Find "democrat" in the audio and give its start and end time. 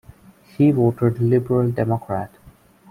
1.69-2.31